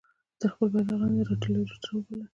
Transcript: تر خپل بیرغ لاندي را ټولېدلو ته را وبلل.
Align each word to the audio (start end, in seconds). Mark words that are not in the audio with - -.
تر 0.39 0.47
خپل 0.51 0.67
بیرغ 0.73 0.91
لاندي 1.01 1.21
را 1.29 1.35
ټولېدلو 1.41 1.77
ته 1.83 1.87
را 1.91 1.93
وبلل. 1.97 2.21